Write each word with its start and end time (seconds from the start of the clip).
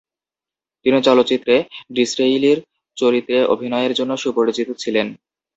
তিনি 0.85 0.97
চলচ্চিত্রে 1.01 1.55
ডিসরেইলি'র 1.93 2.59
চরিত্রে 2.97 3.37
অভিনয়ের 3.45 3.93
জন্য 3.93 4.11
সুপরিচিত 4.17 4.69
ছিলেন। 4.83 5.07